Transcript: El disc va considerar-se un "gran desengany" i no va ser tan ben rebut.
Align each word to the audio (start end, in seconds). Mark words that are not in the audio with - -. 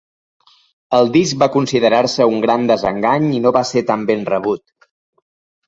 El 0.99 1.11
disc 1.15 1.39
va 1.43 1.47
considerar-se 1.57 2.27
un 2.33 2.41
"gran 2.47 2.65
desengany" 2.73 3.29
i 3.37 3.45
no 3.47 3.55
va 3.61 3.65
ser 3.75 3.87
tan 3.93 4.09
ben 4.11 4.27
rebut. 4.35 4.67